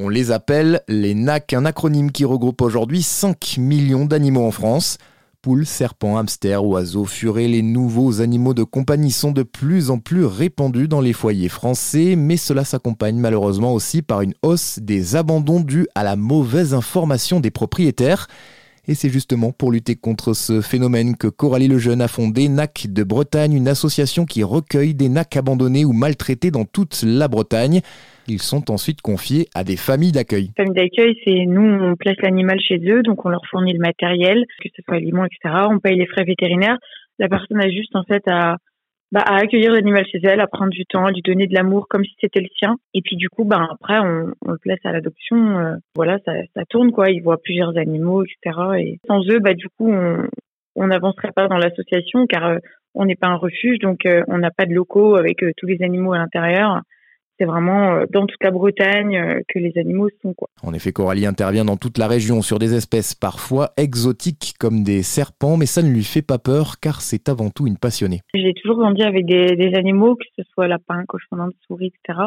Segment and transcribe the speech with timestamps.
[0.00, 4.96] On les appelle les NAC, un acronyme qui regroupe aujourd'hui 5 millions d'animaux en France.
[5.42, 10.24] Poules, serpents, hamsters, oiseaux, furets, les nouveaux animaux de compagnie sont de plus en plus
[10.24, 15.58] répandus dans les foyers français, mais cela s'accompagne malheureusement aussi par une hausse des abandons
[15.58, 18.28] dus à la mauvaise information des propriétaires.
[18.86, 23.02] Et c'est justement pour lutter contre ce phénomène que Coralie Lejeune a fondé NAC de
[23.02, 27.80] Bretagne, une association qui recueille des NAC abandonnés ou maltraités dans toute la Bretagne.
[28.28, 30.50] Ils sont ensuite confiés à des familles d'accueil.
[30.56, 34.44] Famille d'accueil, c'est nous, on place l'animal chez eux, donc on leur fournit le matériel,
[34.62, 35.64] que ce soit aliments, etc.
[35.70, 36.78] On paye les frais vétérinaires.
[37.18, 38.56] La personne a juste en fait à
[39.10, 41.88] bah, à accueillir l'animal chez elle, à prendre du temps, à lui donner de l'amour
[41.88, 42.76] comme si c'était le sien.
[42.92, 45.58] Et puis du coup, ben après, on, le place à l'adoption.
[45.58, 46.34] Euh, voilà, ça,
[46.68, 47.10] tourne quoi.
[47.10, 48.58] Il voit plusieurs animaux, etc.
[48.78, 50.28] Et sans eux, bah du coup, on
[50.76, 52.58] on n'avancerait pas dans l'association car euh,
[52.94, 55.82] on n'est pas un refuge, donc euh, on n'a pas de locaux avec tous les
[55.82, 56.82] animaux à l'intérieur
[57.38, 60.34] c'est vraiment euh, dans toute la Bretagne euh, que les animaux sont.
[60.34, 60.48] Quoi.
[60.62, 65.02] En effet, Coralie intervient dans toute la région sur des espèces parfois exotiques comme des
[65.02, 68.20] serpents, mais ça ne lui fait pas peur car c'est avant tout une passionnée.
[68.34, 72.20] J'ai toujours grandi avec des, animaux, que ce soit lapin, cochon souris, etc.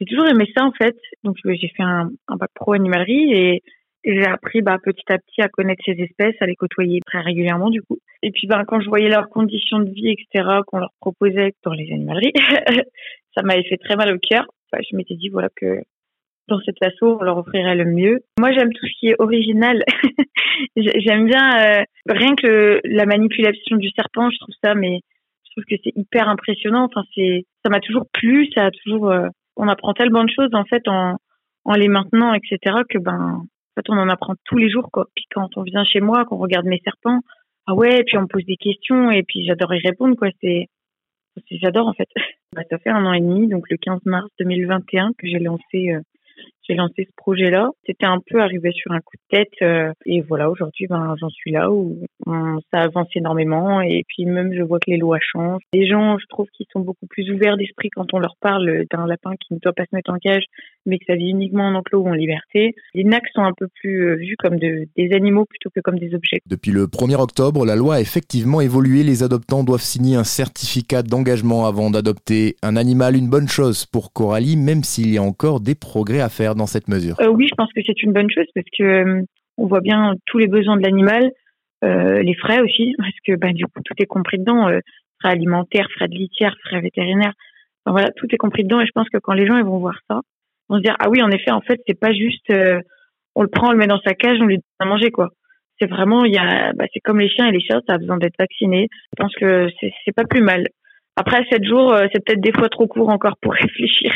[0.00, 0.96] J'ai toujours aimé ça en fait.
[1.22, 3.62] Donc j'ai fait un, bac pro animalerie et
[4.04, 7.70] j'ai appris bah, petit à petit à connaître ces espèces, à les côtoyer très régulièrement
[7.70, 7.98] du coup.
[8.22, 11.72] Et puis bah, quand je voyais leurs conditions de vie, etc., qu'on leur proposait dans
[11.72, 12.32] les animaleries,
[13.34, 14.46] ça m'avait fait très mal au cœur.
[14.72, 15.80] je m'étais dit voilà que
[16.48, 18.20] dans cette façon, on leur offrirait le mieux.
[18.38, 19.82] Moi, j'aime tout ce qui est original.
[20.76, 24.28] j'aime bien euh, rien que la manipulation du serpent.
[24.30, 25.00] Je trouve ça, mais
[25.44, 26.84] je trouve que c'est hyper impressionnant.
[26.84, 28.46] Enfin, c'est ça m'a toujours plu.
[28.54, 31.16] Ça a toujours, euh, on apprend tellement de choses en fait en
[31.64, 32.82] en les maintenant, etc.
[32.90, 33.42] Que ben,
[33.76, 35.06] en fait, on en apprend tous les jours quoi.
[35.14, 37.20] Puis quand on vient chez moi, qu'on regarde mes serpents,
[37.66, 40.28] ah ouais, puis on me pose des questions et puis j'adore y répondre quoi.
[40.40, 40.68] C'est
[41.50, 42.08] J'adore en fait.
[42.54, 45.90] Bah, ça fait un an et demi, donc le 15 mars 2021 que j'ai lancé
[45.90, 46.00] euh,
[46.68, 47.70] j'ai lancé ce projet-là.
[47.84, 51.30] C'était un peu arrivé sur un coup de tête euh, et voilà, aujourd'hui, ben, j'en
[51.30, 51.98] suis là où
[52.72, 55.64] ça avance énormément et puis même je vois que les lois changent.
[55.72, 59.06] Les gens, je trouve qu'ils sont beaucoup plus ouverts d'esprit quand on leur parle d'un
[59.06, 60.44] lapin qui ne doit pas se mettre en cage,
[60.86, 62.74] mais que ça vit uniquement en enclos ou en liberté.
[62.94, 65.98] Les NAC sont un peu plus euh, vus comme de, des animaux plutôt que comme
[65.98, 66.40] des objets.
[66.46, 69.02] Depuis le 1er octobre, la loi a effectivement évolué.
[69.02, 73.16] Les adoptants doivent signer un certificat d'engagement avant d'adopter un animal.
[73.16, 76.66] Une bonne chose pour Coralie, même s'il y a encore des progrès à faire dans
[76.66, 79.22] cette mesure euh, Oui, je pense que c'est une bonne chose parce que euh,
[79.56, 81.30] on voit bien tous les besoins de l'animal,
[81.84, 84.68] euh, les frais aussi, parce que bah, du coup tout est compris dedans,
[85.20, 87.34] frais alimentaires, frais de litière, frais vétérinaires.
[87.84, 89.78] Enfin, voilà, tout est compris dedans et je pense que quand les gens ils vont
[89.78, 90.20] voir ça,
[90.68, 92.52] vont se dire ah oui en effet en fait c'est pas juste
[93.34, 95.30] on le prend, on le met dans sa cage, on lui donne à manger quoi.
[95.80, 97.98] C'est vraiment il y a bah, c'est comme les chiens et les chats, ça a
[97.98, 98.88] besoin d'être vacciné.
[98.90, 100.66] Je pense que c'est pas plus mal.
[101.16, 104.12] Après sept jours, c'est peut-être des fois trop court encore pour réfléchir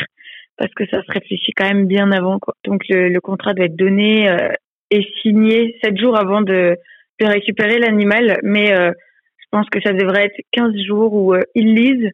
[0.59, 2.37] parce que ça se réfléchit quand même bien avant.
[2.37, 2.53] Quoi.
[2.65, 4.51] Donc le, le, contrat doit être donné euh,
[4.91, 6.75] et signé sept jours avant de,
[7.19, 8.91] de récupérer l'animal, mais euh,
[9.37, 12.11] je pense que ça devrait être 15 jours où euh, ils lisent,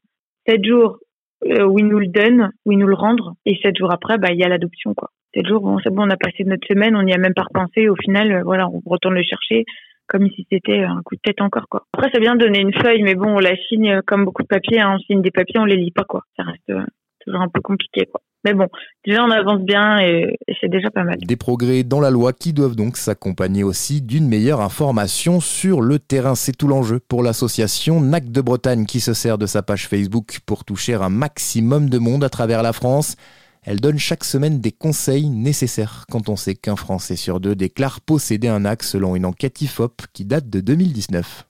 [0.47, 0.99] sept jours
[1.43, 4.29] où ils nous le donnent, où ils nous le rendent, et sept jours après, bah
[4.31, 5.09] il y a l'adoption quoi.
[5.33, 7.43] Sept jours, bon, c'est bon, on a passé notre semaine, on n'y a même pas
[7.43, 7.89] repensé.
[7.89, 9.65] Au final, voilà, on retourne le chercher
[10.07, 11.85] comme si c'était un coup de tête encore quoi.
[11.93, 14.47] Après, c'est bien de donner une feuille, mais bon, on la signe comme beaucoup de
[14.47, 14.79] papiers.
[14.79, 14.95] Hein.
[14.95, 16.21] On signe des papiers, on les lit pas quoi.
[16.37, 16.71] Ça reste
[17.25, 18.21] toujours un peu compliqué quoi.
[18.45, 18.67] Mais bon,
[19.05, 21.19] déjà on avance bien et, c'est déjà pas mal.
[21.19, 25.99] Des progrès dans la loi qui doivent donc s'accompagner aussi d'une meilleure information sur le
[25.99, 26.33] terrain.
[26.33, 30.39] C'est tout l'enjeu pour l'association NAC de Bretagne qui se sert de sa page Facebook
[30.45, 33.15] pour toucher un maximum de monde à travers la France.
[33.61, 38.01] Elle donne chaque semaine des conseils nécessaires quand on sait qu'un Français sur deux déclare
[38.01, 41.45] posséder un NAC selon une enquête IFOP qui date de 2019.